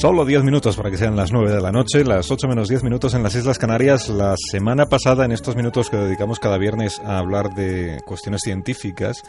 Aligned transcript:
Solo 0.00 0.26
10 0.26 0.44
minutos 0.44 0.76
para 0.76 0.90
que 0.90 0.98
sean 0.98 1.16
las 1.16 1.32
9 1.32 1.50
de 1.50 1.60
la 1.62 1.72
noche, 1.72 2.04
las 2.04 2.30
8 2.30 2.48
menos 2.48 2.68
10 2.68 2.82
minutos 2.82 3.14
en 3.14 3.22
las 3.22 3.34
Islas 3.34 3.58
Canarias. 3.58 4.10
La 4.10 4.34
semana 4.36 4.90
pasada, 4.90 5.24
en 5.24 5.32
estos 5.32 5.56
minutos 5.56 5.88
que 5.88 5.96
dedicamos 5.96 6.38
cada 6.38 6.58
viernes 6.58 7.00
a 7.02 7.18
hablar 7.18 7.54
de 7.54 8.02
cuestiones 8.04 8.42
científicas, 8.44 9.22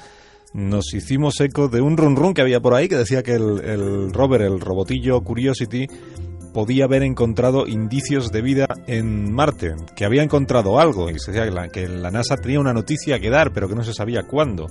nos 0.54 0.94
hicimos 0.94 1.40
eco 1.40 1.70
de 1.70 1.80
un 1.80 1.96
run 1.96 2.18
run 2.18 2.34
que 2.34 2.42
había 2.42 2.60
por 2.60 2.74
ahí 2.74 2.90
que 2.90 2.98
decía 2.98 3.24
que 3.24 3.36
el, 3.36 3.62
el 3.64 4.14
rover, 4.14 4.42
el 4.42 4.60
robotillo 4.60 5.22
Curiosity, 5.22 5.88
podía 6.54 6.84
haber 6.84 7.04
encontrado 7.04 7.66
indicios 7.66 8.30
de 8.34 8.42
vida 8.42 8.68
en 8.88 9.32
Marte, 9.32 9.74
que 9.96 10.04
había 10.04 10.22
encontrado 10.22 10.82
algo 10.82 11.10
y 11.10 11.14
decía 11.14 11.70
que 11.72 11.88
la 11.88 12.12
NASA 12.12 12.36
tenía 12.36 12.60
una 12.60 12.74
noticia 12.74 13.20
que 13.20 13.30
dar, 13.30 13.54
pero 13.54 13.70
que 13.70 13.76
no 13.76 13.86
se 13.86 13.94
sabía 13.94 14.24
cuándo 14.24 14.68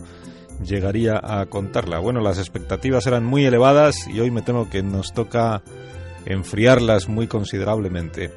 llegaría 0.62 1.20
a 1.22 1.46
contarla. 1.46 1.98
Bueno, 1.98 2.20
las 2.20 2.38
expectativas 2.38 3.06
eran 3.06 3.24
muy 3.24 3.44
elevadas 3.44 4.08
y 4.08 4.20
hoy 4.20 4.30
me 4.30 4.42
temo 4.42 4.68
que 4.70 4.82
nos 4.82 5.12
toca 5.12 5.62
enfriarlas 6.24 7.08
muy 7.08 7.26
considerablemente. 7.26 8.30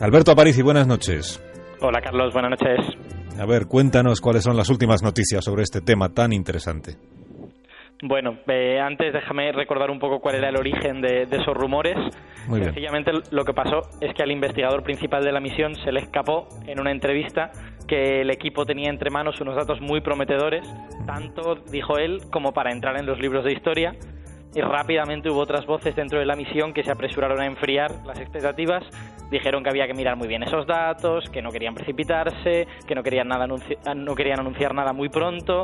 Alberto 0.00 0.32
Aparici, 0.32 0.62
buenas 0.62 0.86
noches. 0.86 1.42
Hola 1.80 2.00
Carlos, 2.00 2.32
buenas 2.32 2.52
noches. 2.52 2.78
A 3.38 3.46
ver, 3.46 3.66
cuéntanos 3.66 4.20
cuáles 4.20 4.44
son 4.44 4.56
las 4.56 4.68
últimas 4.68 5.02
noticias 5.02 5.44
sobre 5.44 5.62
este 5.62 5.80
tema 5.80 6.10
tan 6.10 6.32
interesante. 6.32 6.96
Bueno, 8.04 8.36
eh, 8.48 8.80
antes 8.80 9.12
déjame 9.12 9.52
recordar 9.52 9.88
un 9.90 10.00
poco 10.00 10.18
cuál 10.20 10.34
era 10.34 10.48
el 10.48 10.56
origen 10.56 11.00
de, 11.00 11.24
de 11.26 11.36
esos 11.36 11.56
rumores. 11.56 11.96
Muy 12.48 12.58
bien. 12.58 12.64
Sencillamente 12.72 13.12
lo 13.30 13.44
que 13.44 13.54
pasó 13.54 13.82
es 14.00 14.12
que 14.14 14.24
al 14.24 14.32
investigador 14.32 14.82
principal 14.82 15.24
de 15.24 15.30
la 15.30 15.38
misión 15.38 15.76
se 15.76 15.92
le 15.92 16.00
escapó 16.00 16.48
en 16.66 16.80
una 16.80 16.90
entrevista 16.90 17.52
que 17.86 18.20
el 18.22 18.30
equipo 18.30 18.66
tenía 18.66 18.90
entre 18.90 19.10
manos 19.10 19.40
unos 19.40 19.54
datos 19.54 19.80
muy 19.80 20.00
prometedores, 20.00 20.66
tanto, 21.06 21.54
dijo 21.70 21.96
él, 21.96 22.22
como 22.32 22.52
para 22.52 22.72
entrar 22.72 22.96
en 22.96 23.06
los 23.06 23.20
libros 23.20 23.44
de 23.44 23.52
historia. 23.52 23.94
Y 24.54 24.60
rápidamente 24.60 25.30
hubo 25.30 25.38
otras 25.40 25.64
voces 25.64 25.94
dentro 25.94 26.18
de 26.18 26.26
la 26.26 26.34
misión 26.36 26.74
que 26.74 26.82
se 26.82 26.90
apresuraron 26.90 27.40
a 27.40 27.46
enfriar 27.46 27.90
las 28.04 28.18
expectativas. 28.20 28.84
Dijeron 29.30 29.62
que 29.62 29.70
había 29.70 29.86
que 29.86 29.94
mirar 29.94 30.16
muy 30.16 30.26
bien 30.28 30.42
esos 30.42 30.66
datos, 30.66 31.30
que 31.30 31.40
no 31.40 31.50
querían 31.50 31.74
precipitarse, 31.74 32.66
que 32.86 32.94
no 32.94 33.02
querían, 33.02 33.28
nada 33.28 33.46
anunci- 33.46 33.78
no 33.94 34.14
querían 34.14 34.40
anunciar 34.40 34.74
nada 34.74 34.92
muy 34.92 35.08
pronto. 35.08 35.62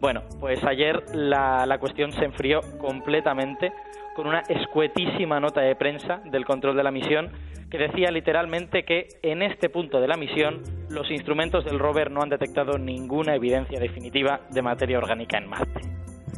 Bueno, 0.00 0.22
pues 0.40 0.64
ayer 0.64 1.02
la, 1.14 1.66
la 1.66 1.78
cuestión 1.78 2.12
se 2.12 2.24
enfrió 2.24 2.60
completamente 2.78 3.72
con 4.16 4.26
una 4.26 4.40
escuetísima 4.48 5.40
nota 5.40 5.60
de 5.60 5.76
prensa 5.76 6.20
del 6.24 6.44
control 6.44 6.76
de 6.76 6.82
la 6.82 6.90
misión 6.90 7.30
que 7.70 7.78
decía 7.78 8.10
literalmente 8.10 8.82
que 8.82 9.08
en 9.22 9.42
este 9.42 9.68
punto 9.68 10.00
de 10.00 10.08
la 10.08 10.16
misión 10.16 10.62
los 10.88 11.10
instrumentos 11.10 11.64
del 11.64 11.78
rover 11.78 12.10
no 12.10 12.20
han 12.20 12.28
detectado 12.28 12.78
ninguna 12.78 13.34
evidencia 13.36 13.78
definitiva 13.78 14.40
de 14.50 14.60
materia 14.60 14.98
orgánica 14.98 15.38
en 15.38 15.48
Marte. 15.48 15.80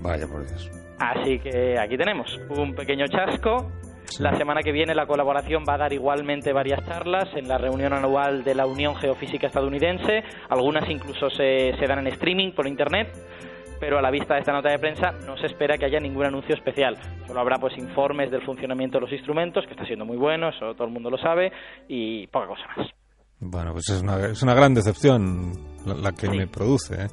Vaya 0.03 0.27
por 0.27 0.47
Dios. 0.47 0.71
Así 0.99 1.39
que 1.39 1.79
aquí 1.79 1.97
tenemos 1.97 2.39
un 2.51 2.75
pequeño 2.75 3.07
chasco. 3.07 3.71
Sí. 4.05 4.23
La 4.23 4.37
semana 4.37 4.61
que 4.63 4.73
viene 4.73 4.95
la 4.95 5.07
colaboración 5.07 5.65
va 5.67 5.75
a 5.75 5.79
dar 5.79 5.93
igualmente 5.93 6.53
varias 6.53 6.85
charlas 6.87 7.29
en 7.35 7.49
la 7.49 7.57
reunión 7.57 7.95
anual 7.95 8.45
de 8.45 8.55
la 8.55 8.67
Unión 8.67 8.95
Geofísica 8.97 9.47
Estadounidense. 9.47 10.23
Algunas 10.51 10.89
incluso 10.91 11.31
se, 11.31 11.75
se 11.79 11.87
dan 11.87 12.01
en 12.01 12.09
streaming 12.09 12.53
por 12.53 12.67
internet. 12.67 13.09
Pero 13.83 13.99
a 13.99 14.01
la 14.01 14.13
vista 14.13 14.35
de 14.35 14.41
esta 14.41 14.53
nota 14.53 14.69
de 14.71 14.79
prensa 14.79 15.11
no 15.27 15.37
se 15.37 15.47
espera 15.47 15.77
que 15.77 15.87
haya 15.87 15.99
ningún 15.99 16.25
anuncio 16.25 16.55
especial. 16.55 16.97
Solo 17.27 17.41
habrá 17.41 17.57
pues 17.59 17.77
informes 17.77 18.31
del 18.31 18.41
funcionamiento 18.47 18.99
de 18.99 19.01
los 19.03 19.13
instrumentos, 19.13 19.65
que 19.67 19.73
está 19.73 19.85
siendo 19.85 20.05
muy 20.05 20.17
bueno, 20.17 20.51
eso 20.51 20.73
todo 20.75 20.87
el 20.87 20.93
mundo 20.93 21.11
lo 21.11 21.19
sabe, 21.19 21.51
y 21.89 22.29
poca 22.29 22.47
cosa 22.47 22.63
más. 22.77 22.87
Bueno, 23.41 23.73
pues 23.73 23.89
es 23.91 24.01
una, 24.01 24.25
es 24.29 24.41
una 24.41 24.55
gran 24.55 24.73
decepción 24.73 25.51
la, 25.85 25.95
la 25.95 26.13
que 26.13 26.29
Sí. 26.29 26.37
me 26.37 26.47
produce, 26.47 26.95
¿eh? 26.95 27.09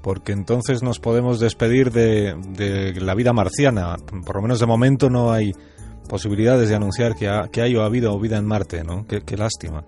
porque 0.00 0.30
entonces 0.30 0.84
nos 0.84 1.00
podemos 1.00 1.40
despedir 1.40 1.90
de, 1.90 2.34
de 2.50 3.00
la 3.00 3.16
vida 3.16 3.32
marciana. 3.32 3.96
Por 4.24 4.36
lo 4.36 4.42
menos 4.42 4.60
de 4.60 4.66
momento 4.66 5.10
no 5.10 5.32
hay 5.32 5.50
posibilidades 6.08 6.68
de 6.68 6.76
anunciar 6.76 7.16
que, 7.16 7.26
ha- 7.26 7.48
que 7.52 7.62
hay 7.62 7.74
o 7.74 7.82
ha 7.82 7.86
habido 7.86 8.16
vida 8.20 8.36
en 8.38 8.46
Marte, 8.46 8.84
¿no? 8.84 9.04
Qué, 9.08 9.22
qué 9.26 9.36
lástima. 9.36 9.82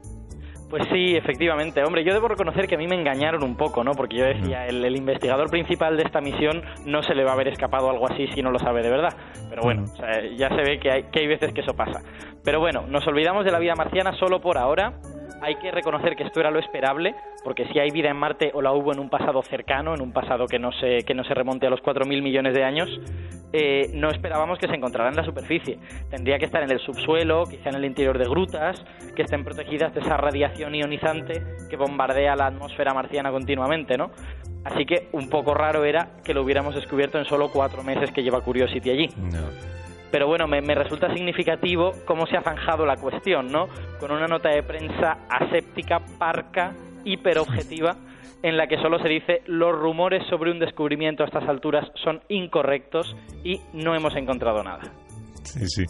Pues 0.69 0.83
sí, 0.93 1.17
efectivamente. 1.17 1.83
Hombre, 1.83 2.05
yo 2.05 2.13
debo 2.13 2.29
reconocer 2.29 2.67
que 2.67 2.75
a 2.75 2.79
mí 2.79 2.87
me 2.87 2.95
engañaron 2.95 3.43
un 3.43 3.57
poco, 3.57 3.83
¿no? 3.83 3.93
Porque 3.93 4.17
yo 4.17 4.25
decía, 4.25 4.67
el, 4.67 4.85
el 4.85 4.97
investigador 4.97 5.49
principal 5.49 5.97
de 5.97 6.03
esta 6.03 6.21
misión 6.21 6.63
no 6.85 7.03
se 7.03 7.15
le 7.15 7.25
va 7.25 7.31
a 7.31 7.35
haber 7.35 7.49
escapado 7.49 7.89
algo 7.89 8.07
así 8.07 8.27
si 8.35 8.43
no 8.43 8.51
lo 8.51 8.59
sabe 8.59 8.83
de 8.83 8.91
verdad. 8.91 9.15
Pero 9.49 9.63
bueno, 9.63 9.85
o 9.85 9.97
sea, 9.97 10.23
ya 10.37 10.49
se 10.51 10.63
ve 10.63 10.79
que 10.79 10.91
hay, 10.91 11.03
que 11.05 11.21
hay 11.21 11.27
veces 11.27 11.55
que 11.55 11.63
eso 11.63 11.75
pasa. 11.75 12.03
Pero 12.45 12.61
bueno, 12.61 12.85
nos 12.87 13.07
olvidamos 13.07 13.45
de 13.45 13.51
la 13.51 13.59
vida 13.59 13.75
marciana 13.75 14.13
solo 14.13 14.41
por 14.41 14.59
ahora. 14.59 14.93
Hay 15.41 15.57
que 15.57 15.71
reconocer 15.71 16.17
que 16.17 16.25
esto 16.25 16.41
era 16.41 16.51
lo 16.51 16.59
esperable, 16.59 17.15
porque 17.45 17.67
si 17.73 17.79
hay 17.79 17.91
vida 17.91 18.11
en 18.11 18.17
Marte 18.17 18.51
o 18.55 18.63
la 18.63 18.73
hubo 18.73 18.93
en 18.93 18.99
un 18.99 19.09
pasado 19.09 19.43
cercano, 19.43 19.95
en 19.95 20.01
un 20.01 20.13
pasado 20.13 20.47
que 20.47 20.59
no 20.59 20.73
se, 20.73 21.05
que 21.05 21.15
no 21.15 21.25
se 21.25 21.35
remonte 21.35 21.67
a 21.67 21.71
los 21.71 21.81
4.000 21.81 22.23
millones 22.23 22.55
de 22.55 22.65
años, 22.65 22.89
eh, 23.53 23.91
no 23.95 24.11
esperábamos 24.11 24.59
que 24.59 24.67
se 24.67 24.75
encontrara 24.75 25.09
en 25.09 25.17
la 25.17 25.25
superficie. 25.25 25.79
Tendría 26.11 26.39
que 26.39 26.45
estar 26.45 26.63
en 26.63 26.71
el 26.71 26.81
subsuelo, 26.81 27.45
quizá 27.45 27.71
en 27.71 27.77
el 27.77 27.85
interior 27.85 28.19
de 28.19 28.29
grutas, 28.29 28.85
que 29.15 29.23
estén 29.23 29.45
protegidas 29.45 29.95
de 29.95 30.01
esa 30.01 30.17
radiación 30.17 30.75
ionizante 30.75 31.43
que 31.71 31.77
bombardea 31.77 32.37
la 32.37 32.47
atmósfera 32.47 32.93
marciana 32.93 33.31
continuamente, 33.31 33.97
¿no? 33.97 34.11
Así 34.65 34.85
que 34.85 35.09
un 35.13 35.31
poco 35.31 35.55
raro 35.55 35.85
era 35.85 36.11
que 36.25 36.35
lo 36.35 36.43
hubiéramos 36.43 36.75
descubierto 36.75 37.19
en 37.19 37.25
solo 37.25 37.51
cuatro 37.51 37.83
meses 37.83 38.11
que 38.11 38.23
lleva 38.23 38.41
Curiosity 38.41 38.91
allí. 38.91 39.09
No. 39.17 39.79
Pero 40.11 40.27
bueno, 40.27 40.47
me, 40.47 40.61
resulta 40.75 41.13
significativo 41.13 41.93
cómo 42.07 42.27
se 42.27 42.37
ha 42.37 42.43
zanjado 42.43 42.87
la 42.87 42.97
cuestión, 42.97 43.53
¿no? 43.53 43.67
Con 44.01 44.11
una 44.11 44.27
nota 44.27 44.49
de 44.49 44.63
prensa 44.63 45.19
aséptica, 45.29 46.01
parca, 46.19 46.75
hiperobjetiva, 47.05 47.97
en 48.43 48.57
la 48.57 48.67
que 48.67 48.79
solo 48.79 48.99
se 49.01 49.09
dice 49.09 49.43
los 49.47 49.73
rumores 49.77 50.23
sobre 50.29 50.51
un 50.51 50.59
descubrimiento 50.59 51.25
a 51.25 51.27
estas 51.27 51.49
alturas 51.49 51.87
son 52.03 52.21
incorrectos 52.29 53.17
y 53.45 53.61
no 53.75 53.95
hemos 53.95 54.15
encontrado 54.17 54.63
nada. 54.63 54.83
Sí, 55.43 55.67
sí. 55.67 55.85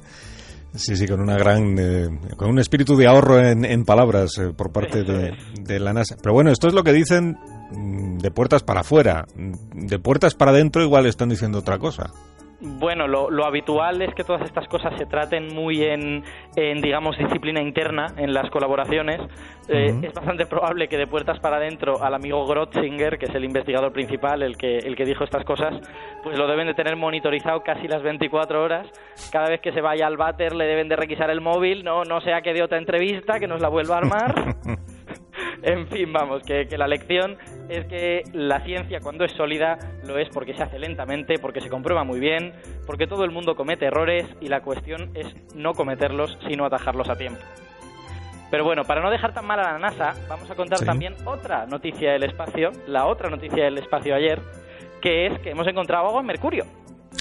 Sí, 0.74 0.96
sí, 0.96 1.06
con 1.06 1.20
una 1.20 1.36
gran, 1.36 1.78
eh, 1.78 2.08
con 2.36 2.50
un 2.50 2.58
espíritu 2.58 2.94
de 2.94 3.06
ahorro 3.06 3.40
en, 3.40 3.64
en 3.64 3.84
palabras 3.84 4.36
eh, 4.38 4.52
por 4.54 4.70
parte 4.70 5.02
de, 5.02 5.32
de 5.62 5.80
la 5.80 5.94
NASA. 5.94 6.16
Pero 6.22 6.34
bueno, 6.34 6.50
esto 6.50 6.68
es 6.68 6.74
lo 6.74 6.84
que 6.84 6.92
dicen 6.92 7.36
mm, 7.72 8.18
de 8.18 8.30
puertas 8.30 8.62
para 8.62 8.80
afuera. 8.80 9.24
Mm, 9.34 9.86
De 9.86 9.98
puertas 9.98 10.34
para 10.34 10.50
adentro 10.50 10.82
igual 10.82 11.06
están 11.06 11.30
diciendo 11.30 11.58
otra 11.58 11.78
cosa. 11.78 12.10
Bueno, 12.60 13.06
lo, 13.06 13.30
lo 13.30 13.44
habitual 13.44 14.02
es 14.02 14.12
que 14.14 14.24
todas 14.24 14.42
estas 14.42 14.66
cosas 14.66 14.92
se 14.98 15.06
traten 15.06 15.54
muy 15.54 15.84
en, 15.84 16.24
en, 16.56 16.80
digamos, 16.80 17.16
disciplina 17.16 17.62
interna 17.62 18.06
en 18.16 18.34
las 18.34 18.50
colaboraciones. 18.50 19.20
Eh. 19.68 19.94
Es 20.02 20.12
bastante 20.12 20.44
probable 20.44 20.88
que 20.88 20.96
de 20.96 21.06
puertas 21.06 21.38
para 21.38 21.58
adentro 21.58 22.02
al 22.02 22.14
amigo 22.14 22.44
Grotzinger, 22.46 23.16
que 23.16 23.26
es 23.26 23.34
el 23.36 23.44
investigador 23.44 23.92
principal, 23.92 24.42
el 24.42 24.56
que, 24.56 24.78
el 24.78 24.96
que 24.96 25.04
dijo 25.04 25.22
estas 25.22 25.44
cosas, 25.44 25.72
pues 26.24 26.36
lo 26.36 26.48
deben 26.48 26.66
de 26.66 26.74
tener 26.74 26.96
monitorizado 26.96 27.62
casi 27.62 27.86
las 27.86 28.02
24 28.02 28.60
horas. 28.60 28.88
Cada 29.30 29.48
vez 29.50 29.60
que 29.60 29.70
se 29.70 29.80
vaya 29.80 30.08
al 30.08 30.16
váter 30.16 30.52
le 30.56 30.64
deben 30.64 30.88
de 30.88 30.96
requisar 30.96 31.30
el 31.30 31.40
móvil, 31.40 31.84
no, 31.84 32.02
no 32.02 32.20
sea 32.22 32.40
que 32.42 32.54
de 32.54 32.64
otra 32.64 32.78
entrevista, 32.78 33.38
que 33.38 33.46
nos 33.46 33.60
la 33.60 33.68
vuelva 33.68 33.96
a 33.96 33.98
armar. 33.98 34.56
En 35.62 35.88
fin, 35.88 36.12
vamos, 36.12 36.42
que, 36.44 36.66
que 36.68 36.78
la 36.78 36.86
lección 36.86 37.36
es 37.68 37.86
que 37.86 38.22
la 38.32 38.64
ciencia 38.64 39.00
cuando 39.00 39.24
es 39.24 39.32
sólida 39.32 39.78
lo 40.06 40.18
es 40.18 40.28
porque 40.30 40.54
se 40.54 40.62
hace 40.62 40.78
lentamente, 40.78 41.38
porque 41.38 41.60
se 41.60 41.68
comprueba 41.68 42.04
muy 42.04 42.18
bien, 42.20 42.52
porque 42.86 43.06
todo 43.06 43.24
el 43.24 43.30
mundo 43.30 43.54
comete 43.56 43.86
errores 43.86 44.26
y 44.40 44.48
la 44.48 44.60
cuestión 44.62 45.10
es 45.14 45.26
no 45.54 45.72
cometerlos, 45.74 46.38
sino 46.48 46.64
atajarlos 46.64 47.08
a 47.10 47.16
tiempo. 47.16 47.40
Pero 48.50 48.64
bueno, 48.64 48.84
para 48.84 49.02
no 49.02 49.10
dejar 49.10 49.34
tan 49.34 49.46
mal 49.46 49.60
a 49.60 49.72
la 49.74 49.78
NASA, 49.78 50.14
vamos 50.28 50.50
a 50.50 50.54
contar 50.54 50.78
Sí. 50.78 50.86
también 50.86 51.14
otra 51.26 51.66
noticia 51.66 52.12
del 52.12 52.24
espacio, 52.24 52.70
la 52.86 53.06
otra 53.06 53.28
noticia 53.28 53.64
del 53.64 53.76
espacio 53.78 54.14
ayer, 54.14 54.40
que 55.02 55.26
es 55.26 55.38
que 55.40 55.50
hemos 55.50 55.66
encontrado 55.66 56.06
agua 56.06 56.20
en 56.22 56.26
Mercurio. 56.26 56.64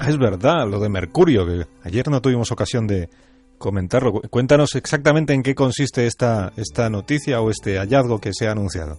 Es 0.08 0.18
verdad, 0.18 0.66
lo 0.70 0.80
de 0.80 0.90
Mercurio, 0.90 1.46
que 1.46 1.66
ayer 1.84 2.08
no 2.10 2.22
tuvimos 2.22 2.52
ocasión 2.52 2.88
de 2.88 3.10
comentarlo. 3.58 4.12
Cu- 4.14 4.22
Cuéntanos 4.30 4.76
exactamente 4.76 5.34
en 5.34 5.44
qué 5.44 5.54
consiste 5.56 6.06
esta, 6.08 6.54
esta 6.56 6.90
noticia 6.90 7.42
o 7.42 7.50
este 7.50 7.78
hallazgo 7.78 8.20
que 8.20 8.32
se 8.32 8.48
ha 8.48 8.52
anunciado. 8.52 8.98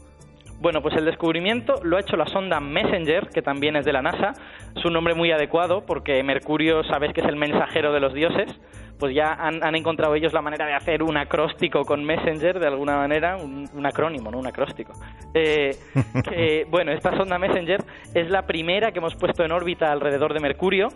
Bueno, 0.60 0.82
pues 0.82 0.96
el 0.96 1.04
descubrimiento 1.04 1.74
lo 1.84 1.96
ha 1.96 2.00
hecho 2.00 2.16
la 2.16 2.26
sonda 2.26 2.58
Messenger, 2.58 3.28
que 3.28 3.42
también 3.42 3.76
es 3.76 3.84
de 3.84 3.92
la 3.92 4.02
NASA. 4.02 4.32
Es 4.74 4.84
un 4.84 4.92
nombre 4.92 5.14
muy 5.14 5.30
adecuado 5.30 5.86
porque 5.86 6.20
Mercurio, 6.24 6.82
sabes 6.84 7.12
que 7.12 7.20
es 7.20 7.28
el 7.28 7.36
mensajero 7.36 7.92
de 7.92 8.00
los 8.00 8.12
dioses. 8.12 8.50
Pues 8.98 9.14
ya 9.14 9.32
han, 9.34 9.62
han 9.62 9.76
encontrado 9.76 10.16
ellos 10.16 10.32
la 10.32 10.42
manera 10.42 10.66
de 10.66 10.74
hacer 10.74 11.04
un 11.04 11.16
acróstico 11.16 11.84
con 11.84 12.04
Messenger, 12.04 12.58
de 12.58 12.66
alguna 12.66 12.96
manera, 12.96 13.36
un, 13.36 13.68
un 13.72 13.86
acrónimo, 13.86 14.32
no 14.32 14.38
un 14.38 14.48
acróstico. 14.48 14.92
Eh, 15.32 15.76
que, 16.28 16.66
bueno, 16.68 16.90
esta 16.90 17.16
sonda 17.16 17.38
Messenger 17.38 17.84
es 18.12 18.28
la 18.28 18.42
primera 18.42 18.90
que 18.90 18.98
hemos 18.98 19.14
puesto 19.14 19.44
en 19.44 19.52
órbita 19.52 19.92
alrededor 19.92 20.34
de 20.34 20.40
Mercurio. 20.40 20.88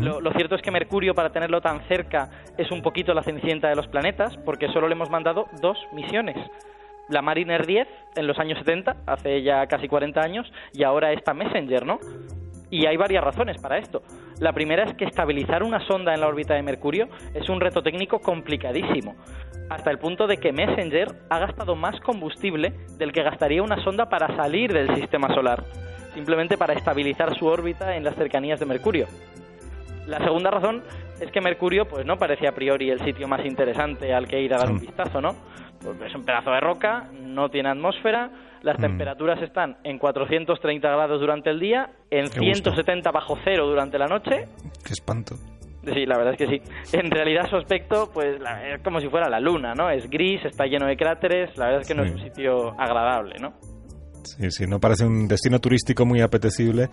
Lo, 0.00 0.22
lo 0.22 0.32
cierto 0.32 0.54
es 0.54 0.62
que 0.62 0.70
Mercurio, 0.70 1.14
para 1.14 1.28
tenerlo 1.28 1.60
tan 1.60 1.86
cerca, 1.88 2.30
es 2.56 2.70
un 2.70 2.80
poquito 2.80 3.12
la 3.12 3.22
cenicienta 3.22 3.68
de 3.68 3.76
los 3.76 3.86
planetas, 3.86 4.34
porque 4.38 4.68
solo 4.68 4.88
le 4.88 4.94
hemos 4.94 5.10
mandado 5.10 5.44
dos 5.60 5.76
misiones 5.92 6.38
la 7.08 7.22
Mariner 7.22 7.66
10 7.66 7.88
en 8.16 8.26
los 8.26 8.38
años 8.38 8.58
70, 8.58 8.96
hace 9.06 9.42
ya 9.42 9.66
casi 9.66 9.88
40 9.88 10.20
años, 10.20 10.50
y 10.72 10.84
ahora 10.84 11.12
esta 11.12 11.34
Messenger, 11.34 11.84
¿no? 11.84 11.98
Y 12.70 12.86
hay 12.86 12.96
varias 12.96 13.22
razones 13.22 13.60
para 13.60 13.78
esto. 13.78 14.02
La 14.40 14.52
primera 14.52 14.84
es 14.84 14.94
que 14.94 15.04
estabilizar 15.04 15.62
una 15.62 15.86
sonda 15.86 16.14
en 16.14 16.20
la 16.20 16.28
órbita 16.28 16.54
de 16.54 16.62
Mercurio 16.62 17.08
es 17.34 17.48
un 17.48 17.60
reto 17.60 17.82
técnico 17.82 18.18
complicadísimo, 18.20 19.14
hasta 19.70 19.90
el 19.90 19.98
punto 19.98 20.26
de 20.26 20.38
que 20.38 20.52
Messenger 20.52 21.08
ha 21.30 21.38
gastado 21.38 21.76
más 21.76 21.98
combustible 22.00 22.72
del 22.98 23.12
que 23.12 23.22
gastaría 23.22 23.62
una 23.62 23.82
sonda 23.82 24.08
para 24.08 24.34
salir 24.36 24.72
del 24.72 24.94
sistema 24.96 25.32
solar, 25.34 25.64
simplemente 26.14 26.56
para 26.56 26.74
estabilizar 26.74 27.36
su 27.38 27.46
órbita 27.46 27.96
en 27.96 28.04
las 28.04 28.14
cercanías 28.16 28.60
de 28.60 28.66
Mercurio. 28.66 29.06
La 30.06 30.18
segunda 30.18 30.50
razón 30.50 30.82
es 31.20 31.30
que 31.30 31.40
Mercurio 31.40 31.86
pues 31.86 32.04
no 32.04 32.18
parece 32.18 32.46
a 32.46 32.52
priori 32.52 32.90
el 32.90 33.02
sitio 33.04 33.28
más 33.28 33.44
interesante 33.44 34.12
al 34.12 34.26
que 34.26 34.40
ir 34.40 34.52
a 34.52 34.58
dar 34.58 34.70
un 34.70 34.80
vistazo, 34.80 35.20
¿no? 35.20 35.34
Pues 35.84 36.00
es 36.00 36.14
un 36.14 36.24
pedazo 36.24 36.50
de 36.50 36.60
roca, 36.60 37.08
no 37.12 37.50
tiene 37.50 37.68
atmósfera, 37.68 38.30
las 38.62 38.78
mm. 38.78 38.82
temperaturas 38.82 39.42
están 39.42 39.76
en 39.84 39.98
430 39.98 40.88
grados 40.88 41.20
durante 41.20 41.50
el 41.50 41.60
día, 41.60 41.90
en 42.10 42.28
170 42.28 43.10
bajo 43.10 43.36
cero 43.44 43.66
durante 43.66 43.98
la 43.98 44.06
noche. 44.06 44.46
Qué 44.84 44.92
espanto. 44.92 45.34
Sí, 45.84 46.06
la 46.06 46.16
verdad 46.16 46.32
es 46.32 46.38
que 46.38 46.46
sí. 46.46 46.96
En 46.96 47.10
realidad 47.10 47.46
su 47.50 47.56
aspecto 47.56 48.10
pues 48.12 48.40
es 48.40 48.82
como 48.82 49.00
si 49.00 49.08
fuera 49.08 49.28
la 49.28 49.38
luna, 49.38 49.74
¿no? 49.74 49.90
Es 49.90 50.08
gris, 50.08 50.42
está 50.44 50.64
lleno 50.64 50.86
de 50.86 50.96
cráteres, 50.96 51.56
la 51.58 51.66
verdad 51.66 51.82
es 51.82 51.88
que 51.88 51.94
no 51.94 52.04
es 52.04 52.12
un 52.12 52.20
sitio 52.20 52.70
agradable, 52.80 53.36
¿no? 53.38 53.52
Sí, 54.24 54.50
sí, 54.50 54.66
no 54.66 54.80
parece 54.80 55.04
un 55.04 55.28
destino 55.28 55.60
turístico 55.60 56.04
muy 56.04 56.20
apetecible. 56.20 56.88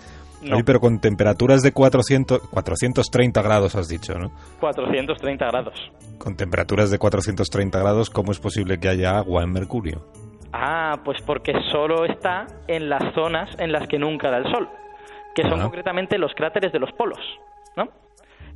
pero 0.66 0.80
con 0.80 1.00
temperaturas 1.00 1.62
de 1.62 1.72
400, 1.72 2.50
430 2.50 3.42
grados, 3.42 3.76
has 3.76 3.88
dicho, 3.88 4.14
¿no? 4.18 4.32
430 4.60 5.46
grados. 5.46 5.92
Con 6.18 6.36
temperaturas 6.36 6.92
de 6.92 6.98
430 6.98 7.80
grados, 7.80 8.10
¿cómo 8.10 8.32
es 8.32 8.40
posible 8.40 8.80
que 8.80 8.90
haya 8.90 9.18
agua 9.18 9.44
en 9.44 9.52
Mercurio? 9.52 10.06
Ah, 10.54 11.00
pues 11.06 11.22
porque 11.26 11.54
solo 11.72 12.06
está 12.06 12.46
en 12.68 12.90
las 12.90 13.14
zonas 13.14 13.50
en 13.58 13.72
las 13.72 13.88
que 13.88 13.98
nunca 13.98 14.30
da 14.30 14.38
el 14.38 14.52
sol, 14.52 14.68
que 15.34 15.44
son 15.44 15.62
concretamente 15.62 16.18
los 16.18 16.34
cráteres 16.34 16.72
de 16.74 16.80
los 16.80 16.92
polos, 16.94 17.20
¿no? 17.78 17.88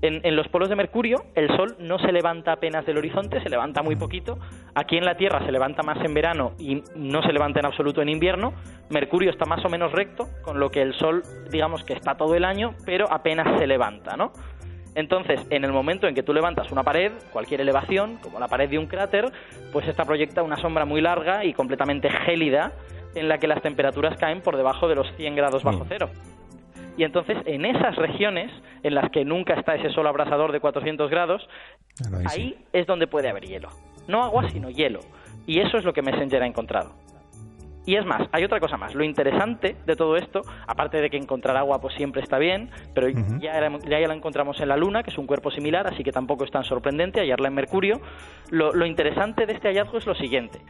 En, 0.01 0.35
los 0.35 0.47
polos 0.49 0.69
de 0.69 0.75
Mercurio 0.75 1.25
el 1.35 1.47
Sol 1.55 1.75
no 1.79 1.97
se 1.99 2.11
levanta 2.11 2.51
apenas 2.51 2.85
del 2.85 2.97
horizonte, 2.97 3.41
se 3.41 3.49
levanta 3.49 3.81
muy 3.81 3.95
poquito. 3.95 4.37
Aquí 4.73 4.97
en 4.97 5.05
la 5.05 5.15
Tierra 5.15 5.45
se 5.45 5.51
levanta 5.51 5.83
más 5.83 6.03
en 6.03 6.13
verano 6.13 6.53
y 6.59 6.83
no 6.95 7.21
se 7.23 7.31
levanta 7.31 7.59
en 7.59 7.65
absoluto 7.65 8.01
en 8.01 8.09
invierno. 8.09 8.53
Mercurio 8.89 9.31
está 9.31 9.45
más 9.45 9.63
o 9.65 9.69
menos 9.69 9.91
recto, 9.91 10.27
con 10.43 10.59
lo 10.59 10.69
que 10.69 10.81
el 10.81 10.93
Sol, 10.93 11.23
digamos 11.49 11.83
que 11.83 11.93
está 11.93 12.15
todo 12.15 12.35
el 12.35 12.45
año, 12.45 12.75
pero 12.85 13.11
apenas 13.11 13.59
se 13.59 13.67
levanta, 13.67 14.15
¿no? 14.15 14.31
Entonces, 14.95 15.41
en 15.49 15.65
el 15.65 15.73
momento 15.73 16.07
en 16.07 16.15
que 16.15 16.23
tú 16.23 16.33
levantas 16.33 16.71
una 16.71 16.83
pared, 16.83 17.11
cualquier 17.33 17.59
elevación, 17.59 18.17
como 18.17 18.39
la 18.39 18.47
pared 18.47 18.69
de 18.69 18.79
un 18.79 18.87
cráter, 18.87 19.29
pues 19.73 19.87
esta 19.87 20.05
proyecta 20.05 20.41
una 20.41 20.55
sombra 20.57 20.85
muy 20.85 21.01
larga 21.01 21.43
y 21.43 21.53
completamente 21.53 22.09
gélida 22.09 22.71
en 23.13 23.27
la 23.27 23.37
que 23.37 23.47
las 23.47 23.61
temperaturas 23.61 24.17
caen 24.17 24.41
por 24.41 24.55
debajo 24.55 24.87
de 24.87 24.95
los 24.95 25.07
100 25.17 25.35
grados 25.35 25.63
bajo 25.63 25.83
mm. 25.83 25.87
cero. 25.89 26.09
Y 26.97 27.03
entonces 27.03 27.37
en 27.45 27.65
esas 27.65 27.95
regiones 27.97 28.51
en 28.85 28.93
las 28.93 29.09
que 29.09 29.25
nunca 29.25 29.55
está 29.55 29.73
ese 29.73 29.89
sol 29.89 30.05
abrasador 30.05 30.51
de 30.51 30.59
400 30.59 31.09
grados, 31.09 31.49
ahí, 32.29 32.55
es 32.71 32.85
donde 32.85 33.07
puede 33.07 33.27
haber 33.27 33.43
hielo. 33.43 33.69
No 34.07 34.23
agua, 34.23 34.47
sino 34.51 34.69
hielo. 34.69 34.99
Y 35.47 35.59
eso 35.59 35.77
es 35.77 35.83
lo 35.83 35.91
que 35.91 36.03
Messenger 36.03 36.43
ha 36.43 36.45
encontrado. 36.45 36.93
Y 37.87 37.95
es 37.95 38.05
más, 38.05 38.29
hay 38.31 38.43
otra 38.43 38.59
cosa 38.59 38.77
más. 38.77 38.93
Lo 38.93 39.03
interesante 39.03 39.75
de 39.87 39.95
todo 39.95 40.17
esto, 40.17 40.41
aparte 40.67 41.01
de 41.01 41.09
que 41.09 41.17
encontrar 41.17 41.57
agua 41.57 41.81
pues 41.81 41.95
siempre 41.95 42.21
está 42.21 42.37
bien, 42.37 42.69
pero 42.93 43.09
ya, 43.09 43.59
ya, 43.59 44.07
la 44.07 44.13
encontramos 44.13 44.59
en 44.59 44.67
la 44.67 44.77
Luna, 44.77 45.01
que 45.01 45.09
es 45.09 45.17
un 45.17 45.25
cuerpo 45.25 45.49
similar, 45.49 45.87
así 45.87 46.03
que 46.03 46.11
tampoco 46.11 46.43
es 46.43 46.51
tan 46.51 46.63
sorprendente 46.63 47.21
hallarla 47.21 47.47
en 47.47 47.55
Mercurio. 47.55 48.01
Lo, 48.51 48.71
lo 48.71 48.85
interesante 48.85 49.47
de 49.47 49.53
este 49.53 49.69
hallazgo 49.69 49.97
es 49.97 50.05
lo 50.05 50.13
siguiente 50.13 50.61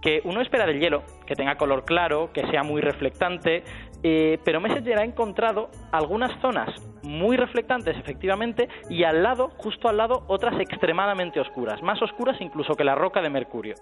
que 0.00 0.22
uno 0.24 0.40
espera 0.40 0.66
del 0.66 0.80
hielo, 0.80 1.02
que 1.26 1.34
tenga 1.34 1.56
color 1.56 1.84
claro, 1.84 2.30
que 2.32 2.46
sea 2.50 2.62
muy 2.62 2.80
reflectante, 2.80 3.64
eh, 4.02 4.38
pero 4.44 4.60
Messenger 4.60 4.98
ha 4.98 5.04
encontrado 5.04 5.70
algunas 5.92 6.30
zonas 6.40 6.68
muy 7.02 7.36
reflectantes, 7.36 7.96
efectivamente, 7.96 8.68
y 8.88 9.04
al 9.04 9.22
lado, 9.22 9.50
justo 9.56 9.88
al 9.88 9.96
lado, 9.96 10.24
otras 10.28 10.58
extremadamente 10.60 11.40
oscuras, 11.40 11.82
más 11.82 12.00
oscuras 12.02 12.36
incluso 12.40 12.74
que 12.74 12.84
la 12.84 12.94
roca 12.94 13.20
de 13.20 13.30
Mercurio. 13.30 13.74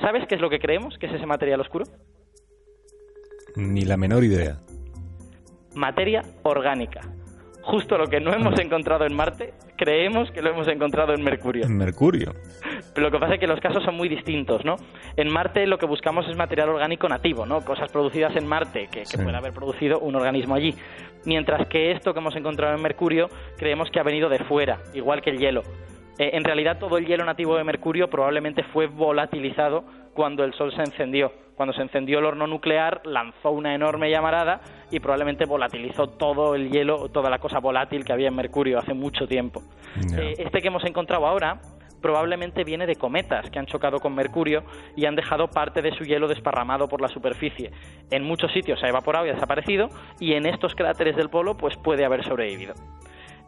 ¿Sabes 0.00 0.26
qué 0.28 0.36
es 0.36 0.40
lo 0.40 0.50
que 0.50 0.58
creemos 0.58 0.96
que 0.98 1.06
es 1.06 1.12
ese 1.12 1.26
material 1.26 1.60
oscuro? 1.60 1.84
Ni 3.56 3.82
la 3.82 3.96
menor 3.96 4.24
idea. 4.24 4.58
Materia 5.74 6.22
orgánica 6.42 7.00
justo 7.62 7.96
lo 7.96 8.06
que 8.06 8.20
no 8.20 8.32
hemos 8.32 8.58
encontrado 8.60 9.06
en 9.06 9.14
Marte, 9.14 9.54
creemos 9.76 10.30
que 10.30 10.42
lo 10.42 10.50
hemos 10.50 10.68
encontrado 10.68 11.14
en 11.14 11.22
Mercurio. 11.22 11.64
En 11.64 11.76
Mercurio. 11.76 12.34
Pero 12.94 13.06
lo 13.06 13.12
que 13.12 13.18
pasa 13.18 13.34
es 13.34 13.40
que 13.40 13.46
los 13.46 13.60
casos 13.60 13.84
son 13.84 13.96
muy 13.96 14.08
distintos, 14.08 14.64
¿no? 14.64 14.76
En 15.16 15.32
Marte 15.32 15.66
lo 15.66 15.78
que 15.78 15.86
buscamos 15.86 16.28
es 16.28 16.36
material 16.36 16.70
orgánico 16.70 17.08
nativo, 17.08 17.46
¿no? 17.46 17.60
Cosas 17.64 17.90
producidas 17.90 18.34
en 18.36 18.46
Marte 18.46 18.88
que, 18.90 19.02
que 19.02 19.18
puede 19.18 19.36
haber 19.36 19.52
producido 19.52 20.00
un 20.00 20.16
organismo 20.16 20.54
allí. 20.54 20.74
Mientras 21.24 21.68
que 21.68 21.92
esto 21.92 22.12
que 22.12 22.20
hemos 22.20 22.34
encontrado 22.36 22.74
en 22.74 22.82
Mercurio 22.82 23.28
creemos 23.56 23.90
que 23.90 24.00
ha 24.00 24.02
venido 24.02 24.28
de 24.28 24.38
fuera, 24.40 24.78
igual 24.94 25.22
que 25.22 25.30
el 25.30 25.38
hielo. 25.38 25.62
Eh, 26.18 26.30
en 26.34 26.44
realidad 26.44 26.78
todo 26.78 26.98
el 26.98 27.06
hielo 27.06 27.24
nativo 27.24 27.56
de 27.56 27.64
Mercurio 27.64 28.10
probablemente 28.10 28.62
fue 28.62 28.86
volatilizado 28.86 29.84
cuando 30.12 30.44
el 30.44 30.52
Sol 30.54 30.70
se 30.74 30.82
encendió. 30.82 31.32
Cuando 31.54 31.72
se 31.74 31.82
encendió 31.82 32.18
el 32.18 32.24
horno 32.24 32.46
nuclear, 32.46 33.02
lanzó 33.04 33.50
una 33.50 33.74
enorme 33.74 34.10
llamarada 34.10 34.60
y 34.90 35.00
probablemente 35.00 35.44
volatilizó 35.46 36.08
todo 36.08 36.54
el 36.54 36.70
hielo, 36.70 37.08
toda 37.10 37.30
la 37.30 37.38
cosa 37.38 37.58
volátil 37.58 38.04
que 38.04 38.12
había 38.12 38.28
en 38.28 38.36
Mercurio 38.36 38.78
hace 38.78 38.94
mucho 38.94 39.26
tiempo. 39.26 39.62
Eh, 40.18 40.34
este 40.38 40.60
que 40.60 40.68
hemos 40.68 40.84
encontrado 40.84 41.26
ahora 41.26 41.60
probablemente 42.00 42.64
viene 42.64 42.86
de 42.86 42.96
cometas 42.96 43.50
que 43.50 43.58
han 43.58 43.66
chocado 43.66 43.98
con 43.98 44.14
Mercurio 44.14 44.64
y 44.96 45.06
han 45.06 45.16
dejado 45.16 45.48
parte 45.48 45.82
de 45.82 45.92
su 45.92 46.04
hielo 46.04 46.28
desparramado 46.28 46.88
por 46.88 47.00
la 47.00 47.08
superficie. 47.08 47.70
En 48.10 48.24
muchos 48.24 48.52
sitios 48.52 48.80
se 48.80 48.86
ha 48.86 48.90
evaporado 48.90 49.26
y 49.26 49.30
ha 49.30 49.34
desaparecido 49.34 49.88
y 50.18 50.34
en 50.34 50.46
estos 50.46 50.74
cráteres 50.74 51.16
del 51.16 51.30
polo 51.30 51.56
pues 51.56 51.76
puede 51.76 52.04
haber 52.04 52.24
sobrevivido. 52.24 52.74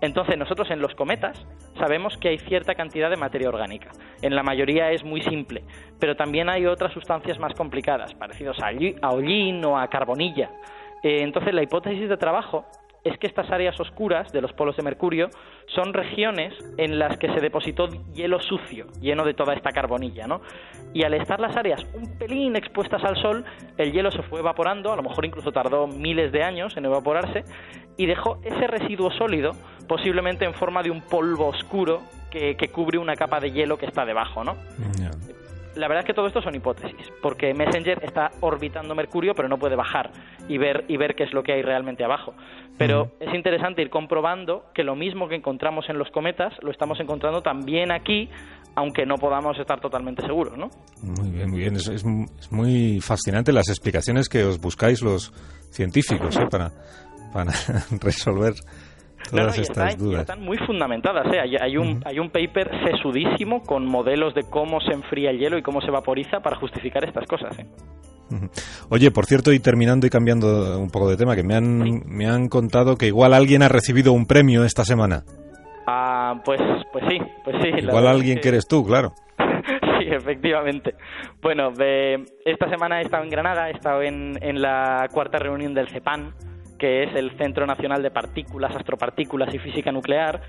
Entonces 0.02 0.36
nosotros 0.36 0.68
en 0.70 0.80
los 0.80 0.94
cometas 0.96 1.46
sabemos 1.78 2.18
que 2.18 2.28
hay 2.28 2.38
cierta 2.38 2.74
cantidad 2.74 3.08
de 3.08 3.16
materia 3.16 3.48
orgánica. 3.48 3.90
En 4.20 4.34
la 4.34 4.42
mayoría 4.42 4.90
es 4.90 5.04
muy 5.04 5.22
simple, 5.22 5.62
pero 6.00 6.16
también 6.16 6.48
hay 6.48 6.66
otras 6.66 6.92
sustancias 6.92 7.38
más 7.38 7.54
complicadas, 7.54 8.12
parecidos 8.14 8.58
a 8.60 9.10
hollín 9.10 9.64
o 9.64 9.78
a 9.78 9.86
carbonilla. 9.88 10.50
Eh, 11.04 11.22
entonces 11.22 11.54
la 11.54 11.62
hipótesis 11.62 12.08
de 12.08 12.16
trabajo 12.16 12.64
es 13.04 13.18
que 13.18 13.26
estas 13.26 13.50
áreas 13.50 13.78
oscuras 13.80 14.32
de 14.32 14.40
los 14.40 14.52
polos 14.52 14.76
de 14.76 14.82
Mercurio 14.82 15.28
son 15.66 15.92
regiones 15.92 16.54
en 16.76 16.98
las 16.98 17.16
que 17.18 17.32
se 17.32 17.40
depositó 17.40 17.88
hielo 18.14 18.40
sucio, 18.40 18.86
lleno 19.00 19.24
de 19.24 19.34
toda 19.34 19.54
esta 19.54 19.70
carbonilla, 19.70 20.26
¿no? 20.26 20.40
Y 20.94 21.04
al 21.04 21.14
estar 21.14 21.40
las 21.40 21.56
áreas 21.56 21.84
un 21.94 22.18
pelín 22.18 22.56
expuestas 22.56 23.02
al 23.04 23.16
sol, 23.16 23.44
el 23.76 23.92
hielo 23.92 24.10
se 24.10 24.22
fue 24.22 24.40
evaporando, 24.40 24.92
a 24.92 24.96
lo 24.96 25.02
mejor 25.02 25.24
incluso 25.24 25.50
tardó 25.52 25.86
miles 25.86 26.32
de 26.32 26.42
años 26.44 26.76
en 26.76 26.84
evaporarse, 26.84 27.44
y 27.96 28.06
dejó 28.06 28.38
ese 28.42 28.66
residuo 28.66 29.10
sólido, 29.12 29.52
posiblemente 29.88 30.44
en 30.44 30.54
forma 30.54 30.82
de 30.82 30.90
un 30.90 31.02
polvo 31.02 31.48
oscuro 31.48 32.02
que, 32.30 32.56
cubre 32.72 32.98
una 32.98 33.14
capa 33.14 33.40
de 33.40 33.52
hielo 33.52 33.76
que 33.76 33.84
está 33.84 34.06
debajo, 34.06 34.42
¿no? 34.42 34.56
La 35.74 35.88
verdad 35.88 36.00
es 36.00 36.06
que 36.06 36.14
todo 36.14 36.26
esto 36.26 36.42
son 36.42 36.54
hipótesis, 36.54 37.10
porque 37.22 37.54
Messenger 37.54 38.02
está 38.04 38.30
orbitando 38.40 38.94
Mercurio, 38.94 39.34
pero 39.34 39.48
no 39.48 39.58
puede 39.58 39.76
bajar 39.76 40.10
y 40.48 40.58
ver, 40.58 40.84
y 40.88 40.96
ver 40.96 41.14
qué 41.14 41.24
es 41.24 41.32
lo 41.32 41.42
que 41.42 41.52
hay 41.52 41.62
realmente 41.62 42.04
abajo. 42.04 42.34
Pero 42.78 43.12
es 43.20 43.32
interesante 43.34 43.82
ir 43.82 43.90
comprobando 43.90 44.64
que 44.74 44.82
lo 44.82 44.96
mismo 44.96 45.28
que 45.28 45.36
encontramos 45.36 45.88
en 45.88 45.98
los 45.98 46.10
cometas, 46.10 46.52
lo 46.62 46.70
estamos 46.70 46.98
encontrando 47.00 47.42
también 47.42 47.92
aquí, 47.92 48.28
aunque 48.74 49.06
no 49.06 49.16
podamos 49.16 49.58
estar 49.58 49.80
totalmente 49.80 50.22
seguros, 50.22 50.56
¿no? 50.56 50.68
Muy 51.02 51.30
bien, 51.30 51.50
muy 51.50 51.60
bien. 51.60 51.76
Es, 51.76 52.04
muy 52.50 53.00
fascinante 53.00 53.52
las 53.52 53.68
explicaciones 53.68 54.28
que 54.28 54.44
os 54.44 54.60
buscáis 54.60 55.02
los 55.02 55.32
científicos 55.70 56.36
¿eh? 56.36 56.46
para, 56.50 56.70
para 57.32 57.52
resolver 58.00 58.54
todas 59.30 59.58
estas 59.58 59.98
dudas. 59.98 60.20
están 60.22 60.42
muy 60.42 60.58
fundamentadas. 60.58 61.26
¿eh? 61.32 61.40
Hay, 61.60 61.76
un, 61.76 62.02
hay 62.04 62.18
un 62.18 62.30
paper 62.30 62.70
sesudísimo 62.84 63.62
con 63.62 63.86
modelos 63.86 64.34
de 64.34 64.42
cómo 64.42 64.80
se 64.80 64.92
enfría 64.92 65.30
el 65.30 65.38
hielo 65.38 65.58
y 65.58 65.62
cómo 65.62 65.80
se 65.80 65.90
vaporiza 65.90 66.40
para 66.40 66.56
justificar 66.56 67.04
estas 67.04 67.26
cosas. 67.26 67.58
¿eh? 67.58 67.66
Oye, 68.88 69.10
por 69.10 69.26
cierto, 69.26 69.52
y 69.52 69.58
terminando 69.58 70.06
y 70.06 70.10
cambiando 70.10 70.78
un 70.78 70.90
poco 70.90 71.08
de 71.10 71.16
tema, 71.16 71.36
que 71.36 71.42
me 71.42 71.54
han, 71.54 72.02
me 72.06 72.26
han 72.26 72.48
contado 72.48 72.96
que 72.96 73.06
igual 73.06 73.34
alguien 73.34 73.62
ha 73.62 73.68
recibido 73.68 74.12
un 74.12 74.26
premio 74.26 74.64
esta 74.64 74.84
semana. 74.84 75.24
Ah, 75.86 76.40
pues, 76.44 76.60
pues 76.92 77.04
sí, 77.08 77.18
pues 77.44 77.56
sí. 77.62 77.68
Igual 77.78 78.06
alguien 78.06 78.38
que... 78.40 78.48
eres 78.48 78.66
tú, 78.66 78.84
claro. 78.84 79.12
sí, 79.38 80.06
efectivamente. 80.08 80.94
Bueno, 81.40 81.72
esta 82.44 82.68
semana 82.70 83.00
he 83.00 83.02
estado 83.02 83.24
en 83.24 83.30
Granada, 83.30 83.68
he 83.68 83.72
estado 83.72 84.02
en, 84.02 84.38
en 84.40 84.62
la 84.62 85.08
cuarta 85.12 85.38
reunión 85.38 85.74
del 85.74 85.88
CEPAN, 85.88 86.34
que 86.82 87.04
es 87.04 87.14
el 87.14 87.30
Centro 87.38 87.64
Nacional 87.64 88.02
de 88.02 88.10
Partículas, 88.10 88.74
Astropartículas 88.74 89.54
y 89.54 89.60
Física 89.60 89.92
Nuclear. 89.92 90.40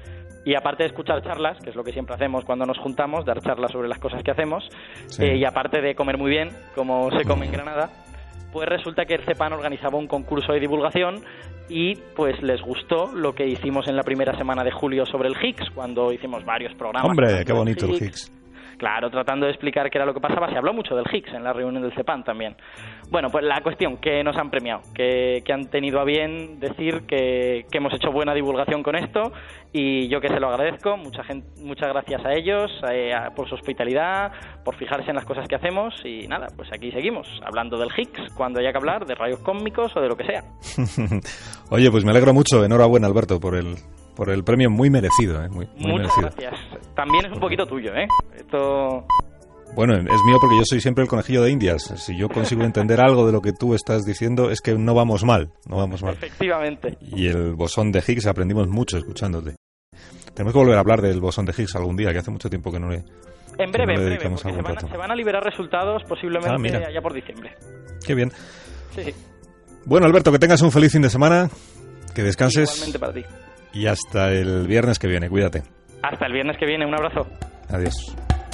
Y 0.44 0.56
aparte 0.56 0.82
de 0.82 0.90
escuchar 0.90 1.22
charlas, 1.22 1.60
que 1.64 1.70
es 1.70 1.76
lo 1.76 1.84
que 1.84 1.92
siempre 1.92 2.16
hacemos 2.16 2.44
cuando 2.44 2.66
nos 2.66 2.80
juntamos, 2.80 3.24
dar 3.24 3.40
charlas 3.40 3.72
sobre 3.72 3.88
las 3.88 4.00
cosas 4.00 4.24
que 4.24 4.32
hacemos, 4.32 4.68
eh, 5.20 5.38
y 5.38 5.46
aparte 5.46 5.80
de 5.80 5.94
comer 5.94 6.18
muy 6.18 6.32
bien, 6.32 6.50
como 6.74 7.12
se 7.12 7.24
come 7.24 7.46
en 7.46 7.52
Granada, 7.52 7.92
pues 8.52 8.68
resulta 8.68 9.06
que 9.06 9.14
el 9.14 9.24
CEPAN 9.24 9.54
organizaba 9.54 10.00
un 10.00 10.08
concurso 10.08 10.54
de 10.54 10.60
divulgación 10.60 11.24
y 11.70 11.98
pues 12.16 12.42
les 12.42 12.62
gustó 12.62 13.12
lo 13.14 13.36
que 13.36 13.46
hicimos 13.46 13.88
en 13.88 13.96
la 13.96 14.02
primera 14.02 14.36
semana 14.36 14.64
de 14.64 14.72
julio 14.72 15.06
sobre 15.06 15.30
el 15.30 15.36
Higgs, 15.40 15.70
cuando 15.70 16.12
hicimos 16.12 16.44
varios 16.44 16.74
programas. 16.74 17.12
Hombre, 17.12 17.46
qué 17.46 17.54
bonito 17.54 17.86
el 17.86 17.94
Higgs. 17.94 18.43
Claro, 18.78 19.10
tratando 19.10 19.46
de 19.46 19.52
explicar 19.52 19.90
qué 19.90 19.98
era 19.98 20.06
lo 20.06 20.14
que 20.14 20.20
pasaba. 20.20 20.50
Se 20.50 20.58
habló 20.58 20.74
mucho 20.74 20.96
del 20.96 21.06
Higgs 21.12 21.34
en 21.34 21.44
la 21.44 21.54
reunión 21.54 21.82
del 21.84 21.94
CEPAN 21.94 22.24
también. 22.24 22.56
Bueno, 23.10 23.30
pues 23.30 23.44
la 23.44 23.62
cuestión, 23.62 23.98
que 23.98 24.24
nos 24.24 24.36
han 24.38 24.50
premiado, 24.50 24.82
que, 24.94 25.44
han 25.54 25.70
tenido 25.70 26.00
a 26.00 26.04
bien 26.04 26.60
decir 26.60 27.04
que, 27.08 27.66
hemos 27.72 27.94
hecho 27.94 28.12
buena 28.12 28.34
divulgación 28.34 28.82
con 28.84 28.96
esto 28.96 29.32
y 29.72 30.08
yo 30.08 30.20
que 30.20 30.28
se 30.28 30.40
lo 30.40 30.50
agradezco. 30.50 30.98
Mucha 30.98 31.24
gente, 31.24 31.48
muchas 31.62 31.90
gracias 31.90 32.26
a 32.26 32.34
ellos 32.34 32.72
eh, 32.92 33.14
por 33.36 33.48
su 33.48 33.56
hospitalidad, 33.56 34.32
por 34.64 34.76
fijarse 34.76 35.10
en 35.10 35.16
las 35.16 35.26
cosas 35.26 35.48
que 35.48 35.56
hacemos 35.56 35.94
y 36.04 36.28
nada, 36.28 36.48
pues 36.56 36.70
aquí 36.74 36.92
seguimos, 36.92 37.28
hablando 37.46 37.78
del 37.78 37.90
Higgs, 37.96 38.34
cuando 38.36 38.60
haya 38.60 38.72
que 38.72 38.78
hablar 38.78 39.06
de 39.06 39.16
rayos 39.16 39.40
cósmicos 39.40 39.96
o 39.96 40.02
de 40.02 40.08
lo 40.08 40.16
que 40.16 40.26
sea. 40.26 40.44
Oye, 41.70 41.90
pues 41.92 42.06
me 42.06 42.12
alegro 42.12 42.34
mucho. 42.34 42.64
Enhorabuena, 42.64 43.08
Alberto, 43.08 43.40
por 43.40 43.56
el 43.56 43.76
por 44.16 44.30
el 44.30 44.44
premio 44.44 44.70
muy 44.70 44.90
merecido, 44.90 45.44
¿eh? 45.44 45.50
Muy, 45.50 45.68
muy 45.78 45.92
Muchas 45.94 46.18
merecido. 46.18 46.48
gracias. 46.50 46.94
También 46.96 47.26
es 47.26 47.32
un 47.32 47.40
poquito 47.40 47.66
tuyo, 47.66 47.94
¿eh? 47.96 48.08
Esto... 48.36 49.06
Bueno, 49.76 49.96
es 49.96 50.22
mío 50.28 50.38
porque 50.40 50.56
yo 50.58 50.64
soy 50.66 50.80
siempre 50.82 51.04
el 51.04 51.10
conejillo 51.10 51.42
de 51.42 51.50
Indias. 51.50 51.82
Si 51.98 52.16
yo 52.16 52.30
consigo 52.30 52.64
entender 52.64 53.02
algo 53.02 53.26
de 53.26 53.32
lo 53.32 53.42
que 53.42 53.54
tú 53.54 53.74
estás 53.74 54.04
diciendo, 54.06 54.52
es 54.52 54.62
que 54.62 54.76
no 54.76 54.94
vamos 54.94 55.24
mal, 55.24 55.52
no 55.68 55.78
vamos 55.78 56.04
mal. 56.04 56.14
Efectivamente. 56.14 56.96
Y 57.02 57.26
el 57.28 57.56
bosón 57.56 57.92
de 57.92 58.04
Higgs 58.08 58.28
aprendimos 58.28 58.68
mucho 58.68 58.98
escuchándote. 59.00 59.56
Tenemos 60.36 60.54
que 60.54 60.60
volver 60.60 60.76
a 60.78 60.80
hablar 60.80 61.02
del 61.02 61.20
bosón 61.20 61.46
de 61.46 61.54
Higgs 61.58 61.76
algún 61.76 61.96
día, 61.98 62.12
que 62.12 62.20
hace 62.20 62.30
mucho 62.30 62.50
tiempo 62.52 62.72
que 62.72 62.80
no 62.80 62.90
le... 62.90 63.04
En 63.58 63.72
breve, 63.72 63.94
no 63.96 64.02
en 64.02 64.06
breve, 64.06 64.30
porque 64.30 64.38
se 64.38 64.52
van, 64.52 64.66
a, 64.66 64.70
rato. 64.70 64.88
se 64.88 64.98
van 64.98 65.12
a 65.12 65.16
liberar 65.16 65.44
resultados 65.44 66.04
posiblemente 66.08 66.76
Ah, 66.76 66.88
allá 66.90 67.02
por 67.02 67.14
diciembre. 67.14 67.56
Qué 68.06 68.14
bien. 68.14 68.32
Sí, 68.96 69.04
sí. 69.06 69.14
Bueno, 69.86 70.06
Alberto, 70.06 70.32
que 70.32 70.40
tengas 70.40 70.62
un 70.62 70.72
feliz 70.72 70.92
fin 70.92 71.02
de 71.02 71.10
semana, 71.10 71.50
que 72.14 72.22
descanses 72.24 72.70
Igualmente 72.76 73.00
para 73.00 73.14
ti. 73.14 73.24
Y 73.74 73.88
hasta 73.88 74.32
el 74.32 74.68
viernes 74.68 75.00
que 75.00 75.08
viene. 75.08 75.30
Cuídate. 75.30 75.64
Hasta 76.02 76.26
el 76.26 76.34
viernes 76.34 76.58
que 76.58 76.66
viene. 76.66 76.86
Un 76.86 76.94
abrazo. 76.94 77.28
Adiós. 77.70 77.94